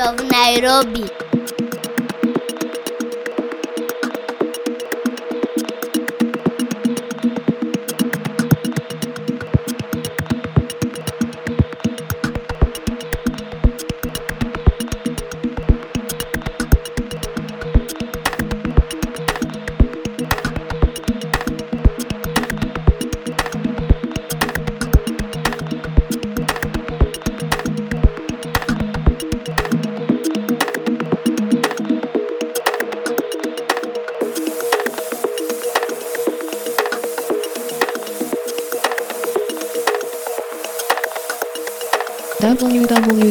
[0.00, 1.29] of Nairobi.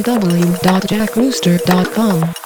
[0.09, 2.38] www.jackrooster.com.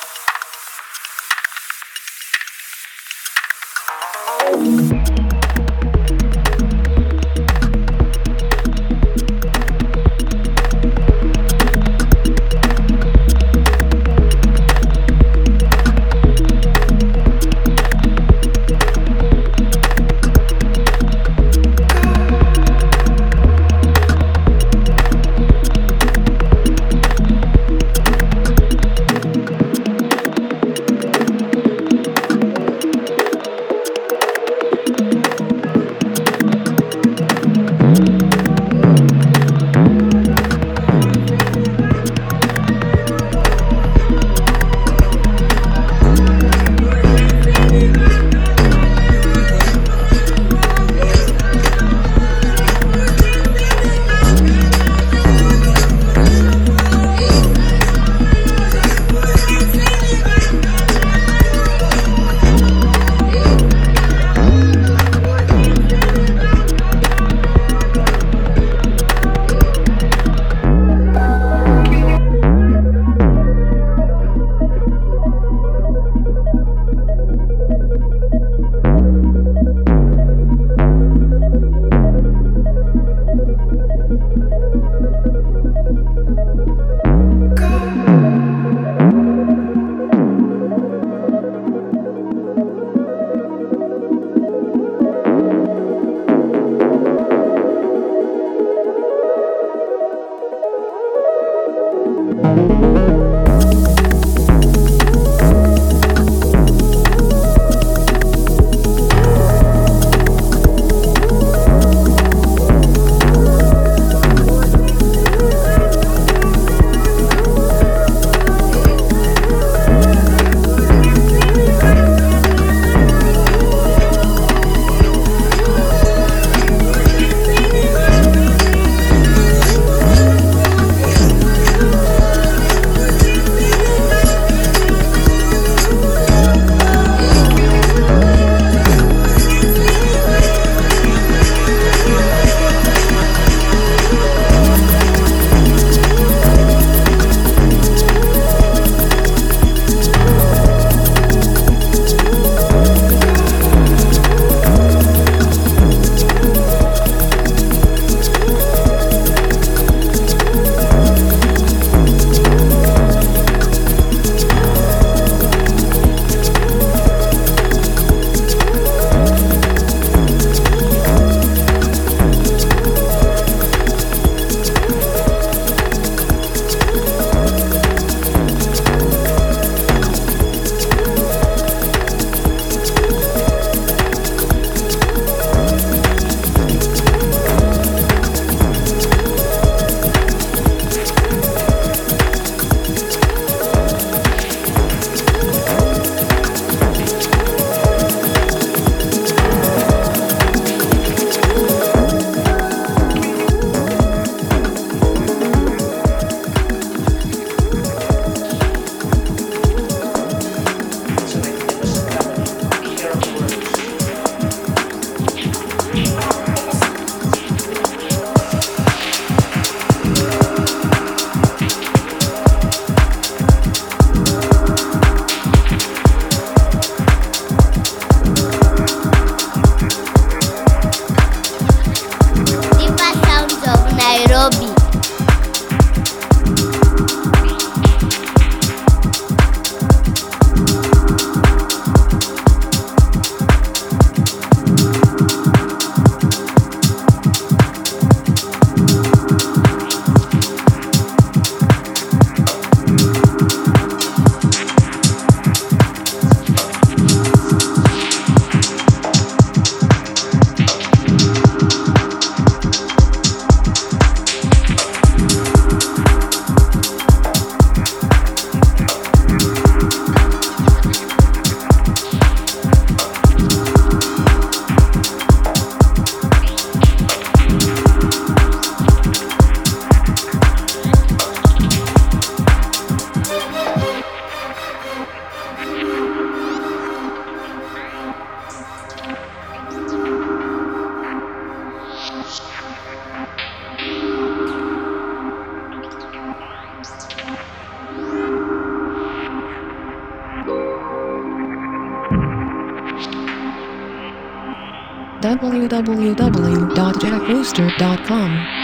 [305.73, 308.62] www.jackrooster.com.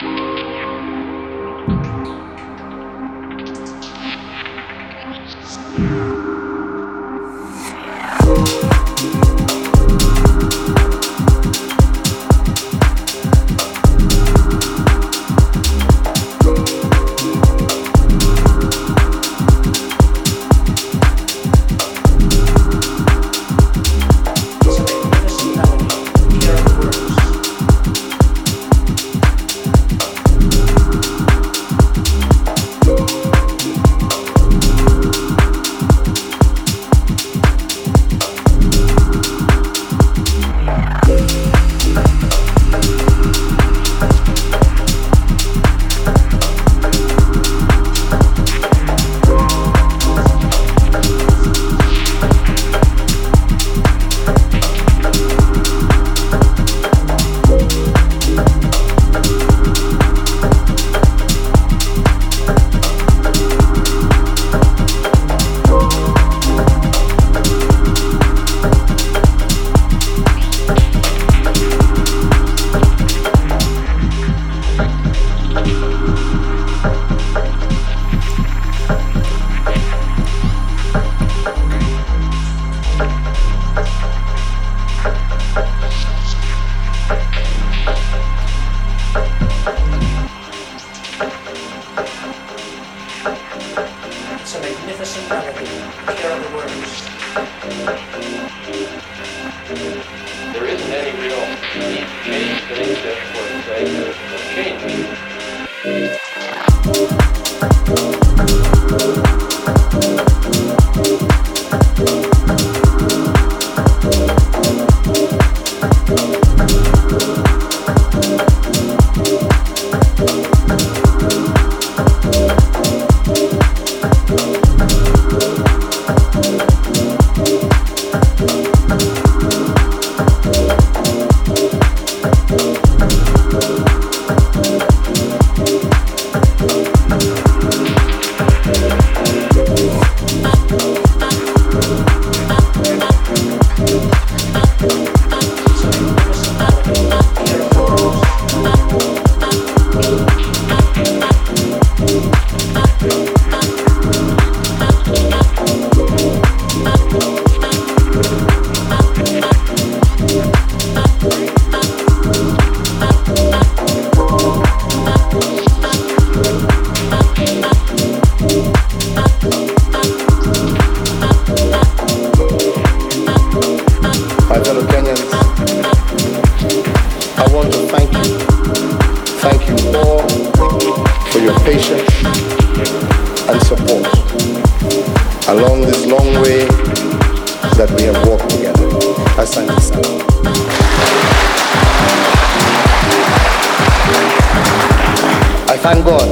[195.93, 196.29] thank God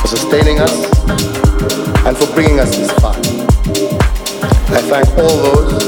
[0.00, 0.72] for sustaining us
[2.06, 3.12] and for bringing us this far.
[4.72, 5.82] I thank all those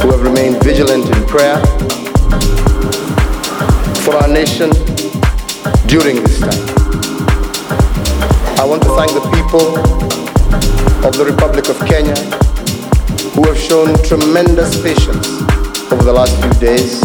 [0.00, 1.58] who have remained vigilant in prayer
[4.06, 4.70] for our nation
[5.90, 6.64] during this time.
[8.60, 9.74] I want to thank the people
[11.04, 12.14] of the Republic of Kenya
[13.34, 15.26] who have shown tremendous patience
[15.90, 17.02] over the last few days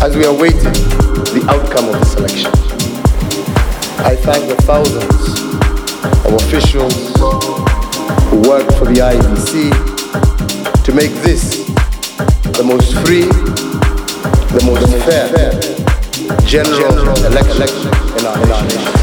[0.00, 0.72] as we are waiting
[1.34, 2.65] the outcome of this election.
[3.98, 5.40] I thank the thousands
[6.26, 6.94] of officials
[8.30, 11.66] who work for the IEC to make this
[12.56, 13.22] the most free,
[14.52, 15.28] the most fair
[16.46, 17.88] general election
[18.18, 18.95] in our nation.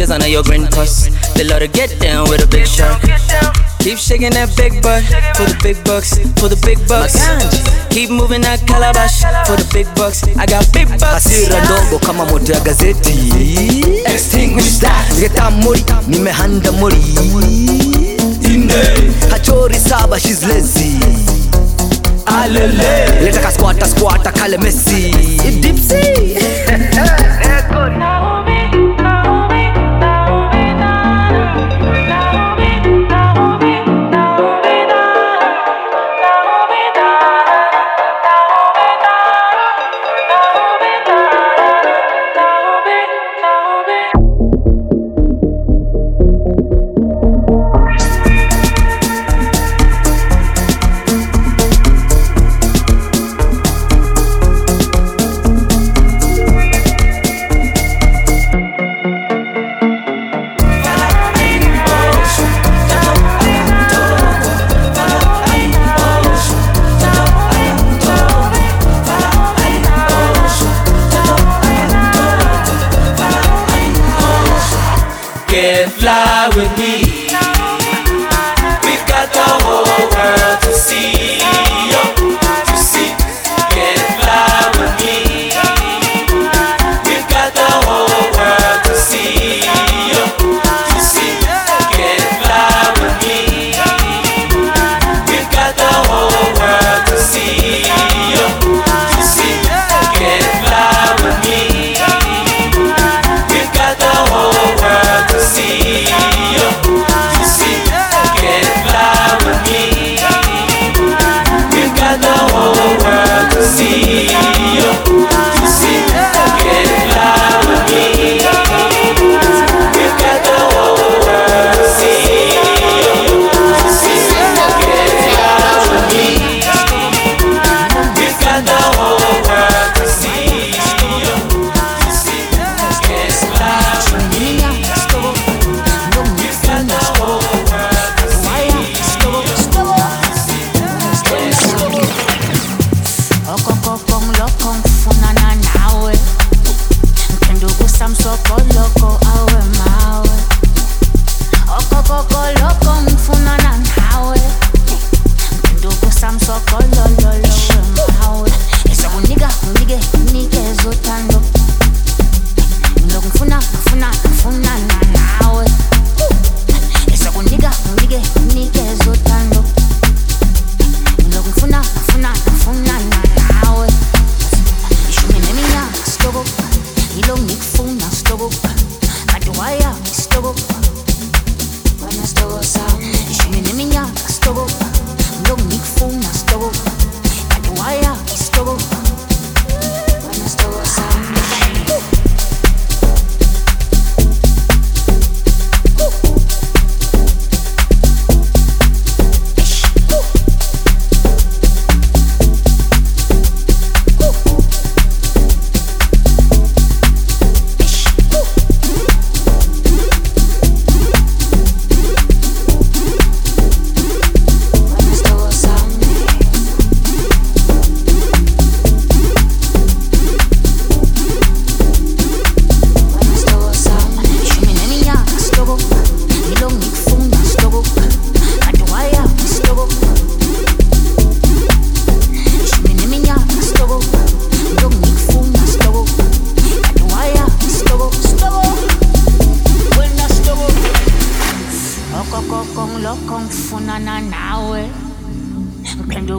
[0.00, 3.02] i under your green cause they love to get down with a big shark.
[3.80, 5.04] Keep shaking that big butt
[5.36, 7.20] for the big bucks, for the big bucks.
[7.92, 10.24] Keep moving that calabash for the big bucks.
[10.38, 11.28] I got big bucks.
[11.28, 13.12] Hasira ndogo kama moto ya gazeti.
[14.06, 15.12] Extinguish that.
[15.12, 16.96] Niketa mori, nimehanda mori.
[18.44, 19.12] Inde.
[19.30, 20.96] Hachori saba, she's lazy.
[22.24, 23.20] Alele.
[23.20, 25.12] Leta kaskwata squata kale Messi.
[25.60, 26.36] Dipsy.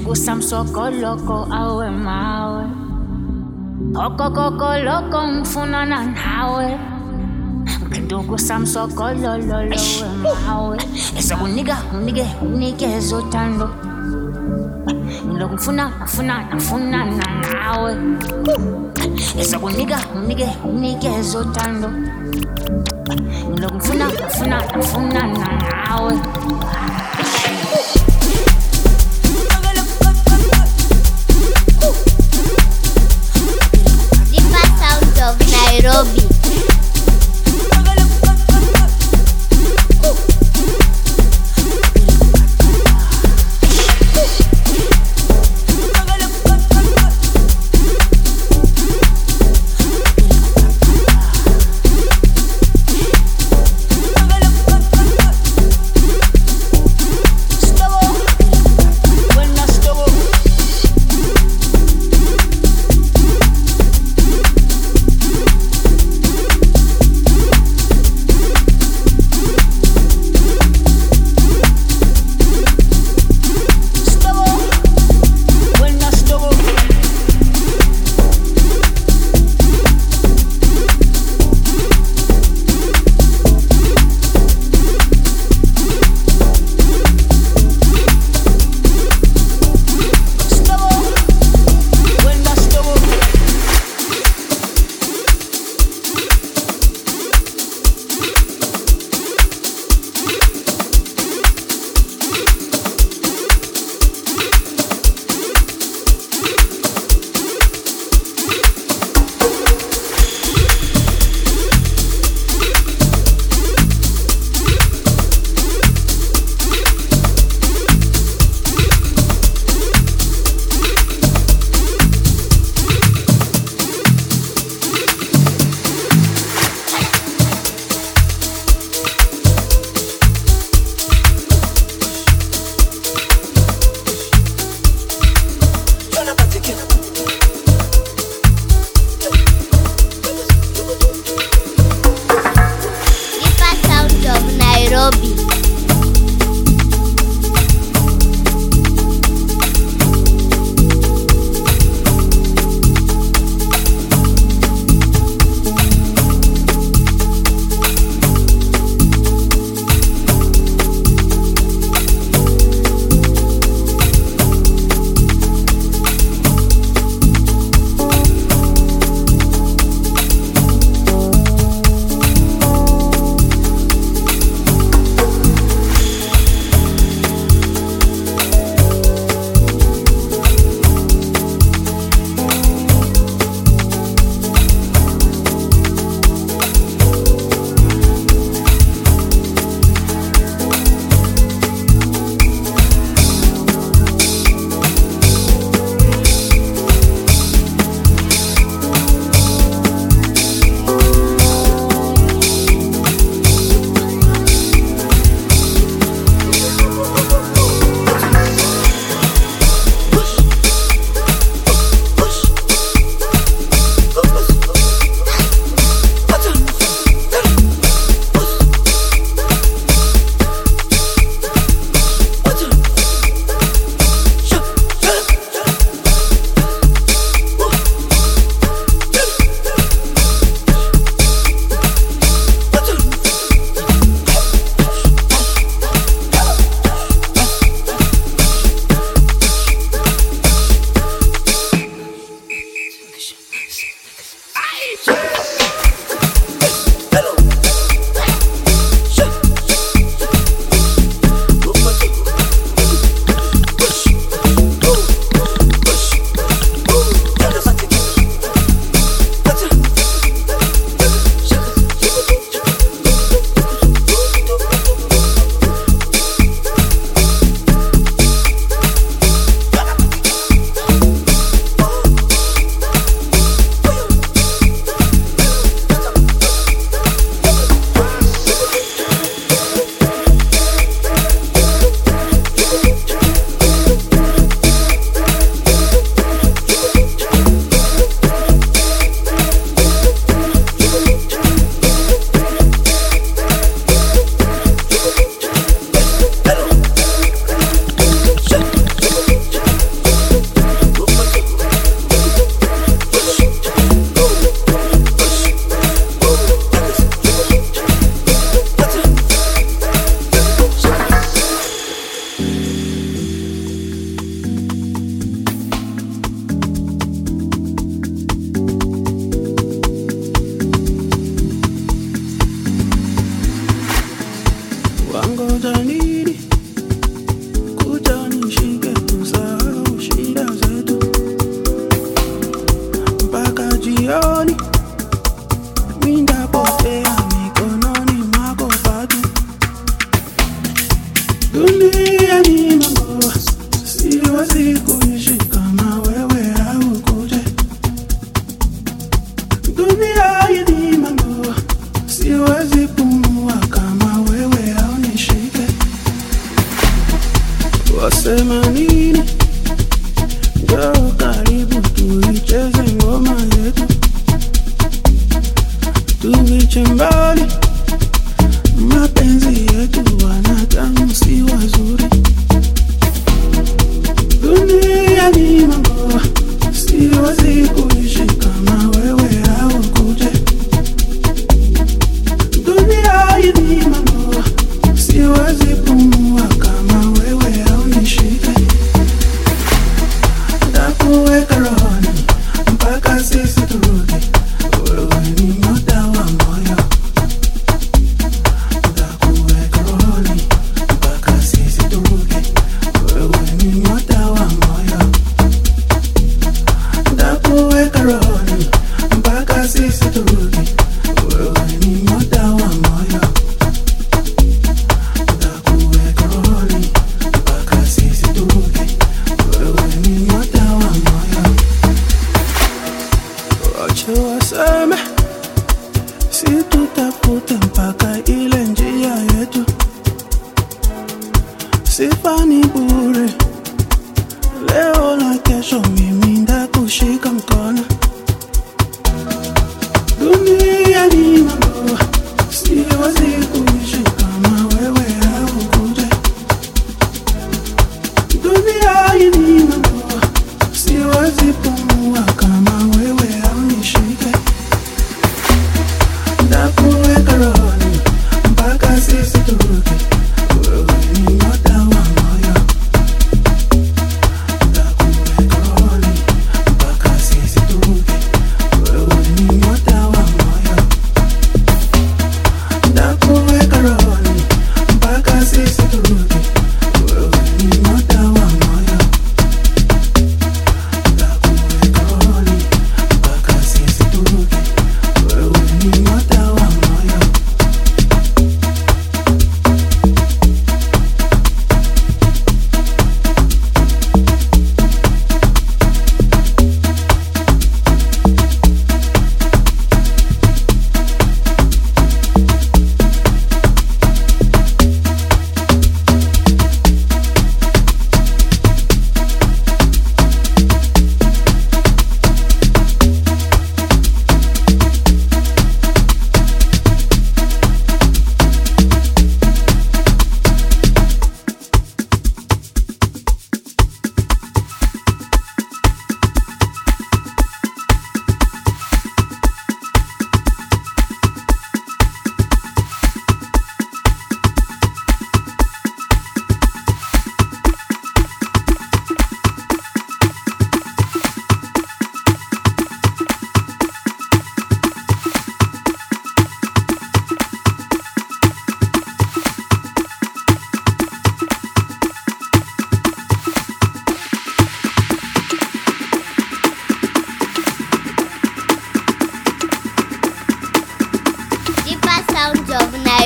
[0.01, 2.63] ndugu samsokoloko awe mawe.
[4.05, 6.79] Okokokoloko mfunana nawe.
[8.03, 9.75] Ndugu samsokolololowe
[10.47, 10.77] mawe.
[11.17, 13.69] Esokunika unike unikeze uthando
[15.27, 17.95] ngiloku nafuna nafunana nawe.
[19.39, 21.89] Esokunika unike unikeze uthando
[23.49, 25.47] ngiloku nafuna nafunana
[25.87, 26.13] nawe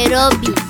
[0.07, 0.64] Nairobi.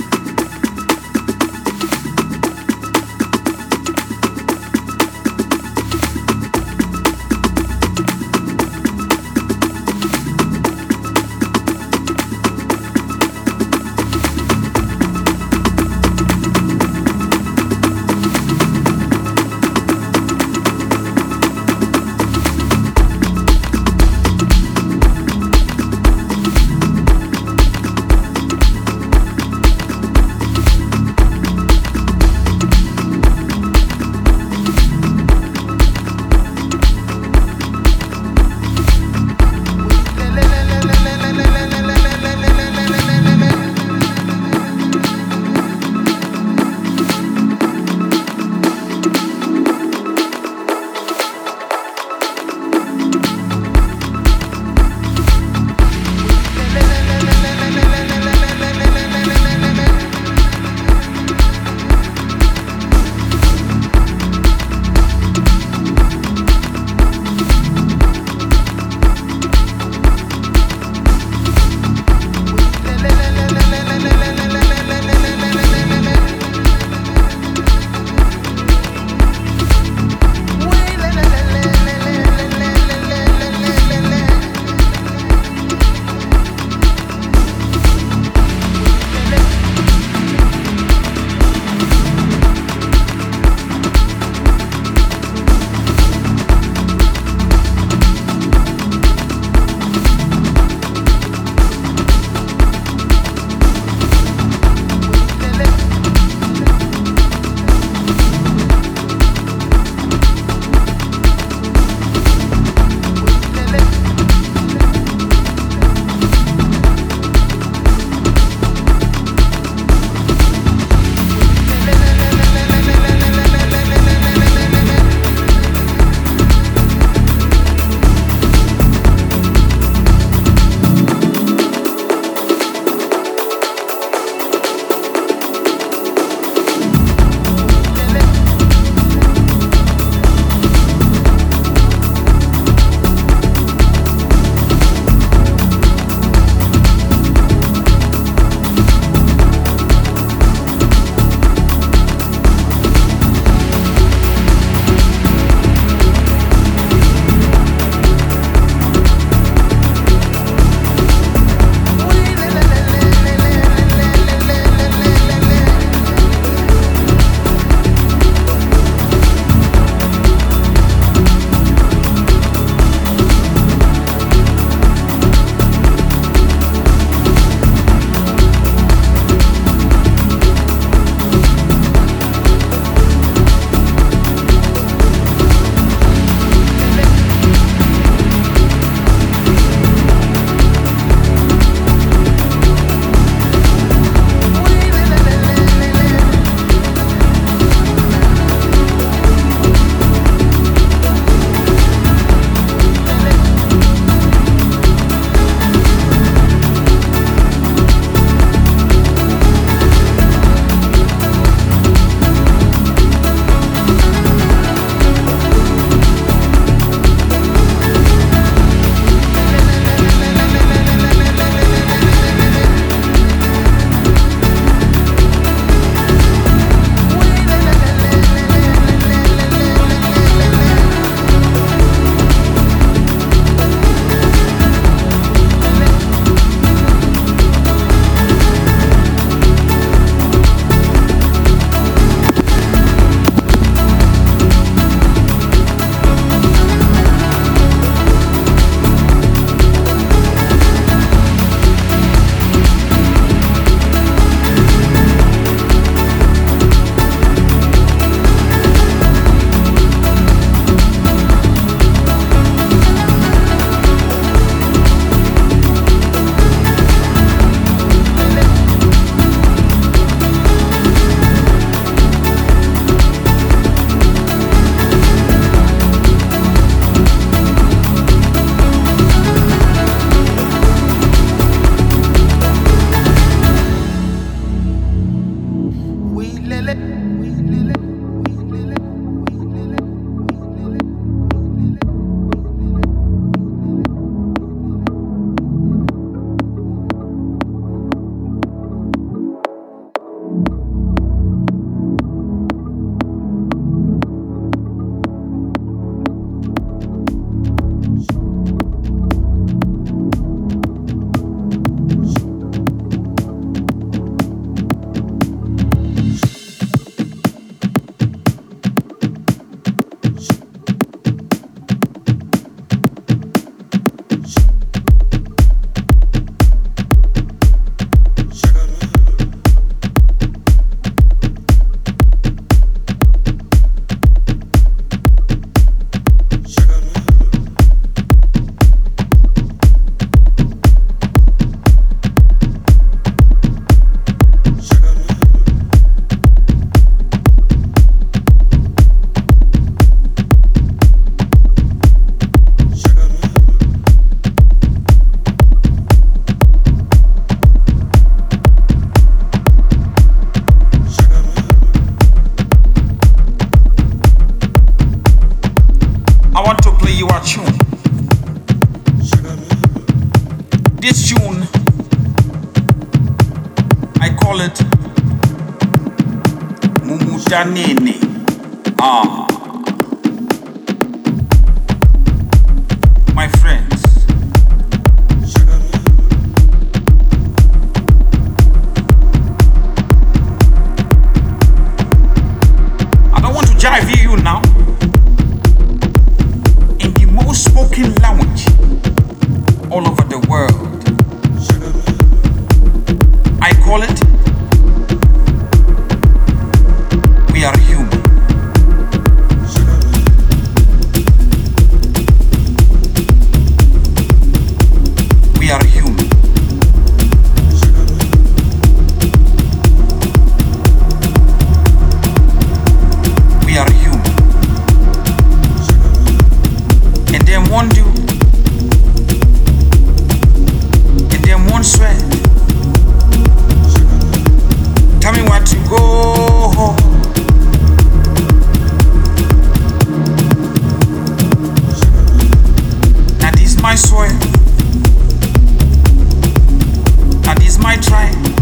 [447.76, 448.35] Now this